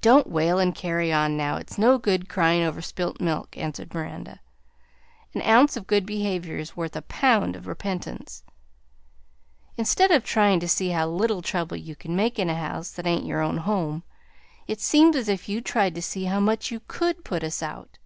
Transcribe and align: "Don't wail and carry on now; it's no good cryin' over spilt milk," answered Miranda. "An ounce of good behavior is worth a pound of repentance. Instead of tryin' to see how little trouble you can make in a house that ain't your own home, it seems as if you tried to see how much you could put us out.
"Don't 0.00 0.28
wail 0.30 0.58
and 0.58 0.74
carry 0.74 1.12
on 1.12 1.36
now; 1.36 1.56
it's 1.58 1.76
no 1.76 1.98
good 1.98 2.26
cryin' 2.26 2.62
over 2.66 2.80
spilt 2.80 3.20
milk," 3.20 3.54
answered 3.58 3.92
Miranda. 3.92 4.40
"An 5.34 5.42
ounce 5.42 5.76
of 5.76 5.86
good 5.86 6.06
behavior 6.06 6.56
is 6.56 6.74
worth 6.74 6.96
a 6.96 7.02
pound 7.02 7.54
of 7.54 7.66
repentance. 7.66 8.44
Instead 9.76 10.10
of 10.10 10.24
tryin' 10.24 10.58
to 10.60 10.66
see 10.66 10.88
how 10.88 11.06
little 11.06 11.42
trouble 11.42 11.76
you 11.76 11.94
can 11.94 12.16
make 12.16 12.38
in 12.38 12.48
a 12.48 12.54
house 12.56 12.92
that 12.92 13.06
ain't 13.06 13.26
your 13.26 13.42
own 13.42 13.58
home, 13.58 14.04
it 14.66 14.80
seems 14.80 15.14
as 15.14 15.28
if 15.28 15.50
you 15.50 15.60
tried 15.60 15.94
to 15.96 16.00
see 16.00 16.24
how 16.24 16.40
much 16.40 16.70
you 16.70 16.80
could 16.88 17.22
put 17.22 17.44
us 17.44 17.62
out. 17.62 17.98